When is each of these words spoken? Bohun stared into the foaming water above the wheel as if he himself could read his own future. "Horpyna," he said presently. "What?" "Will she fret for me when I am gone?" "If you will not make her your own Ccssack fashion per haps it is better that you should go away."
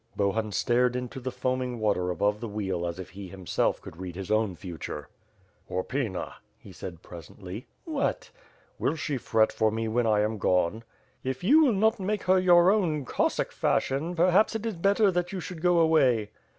Bohun 0.15 0.51
stared 0.51 0.95
into 0.95 1.19
the 1.19 1.31
foaming 1.31 1.77
water 1.77 2.09
above 2.09 2.39
the 2.39 2.47
wheel 2.47 2.87
as 2.87 2.97
if 2.97 3.11
he 3.11 3.27
himself 3.27 3.79
could 3.79 3.97
read 3.97 4.15
his 4.15 4.31
own 4.31 4.55
future. 4.55 5.09
"Horpyna," 5.69 6.37
he 6.57 6.71
said 6.71 7.03
presently. 7.03 7.67
"What?" 7.85 8.31
"Will 8.79 8.95
she 8.95 9.17
fret 9.19 9.51
for 9.51 9.69
me 9.69 9.87
when 9.87 10.07
I 10.07 10.21
am 10.21 10.39
gone?" 10.39 10.83
"If 11.23 11.43
you 11.43 11.63
will 11.63 11.73
not 11.73 11.99
make 11.99 12.23
her 12.23 12.39
your 12.39 12.71
own 12.71 13.05
Ccssack 13.05 13.51
fashion 13.51 14.15
per 14.15 14.31
haps 14.31 14.55
it 14.55 14.65
is 14.65 14.73
better 14.75 15.11
that 15.11 15.31
you 15.31 15.39
should 15.39 15.61
go 15.61 15.77
away." 15.77 16.31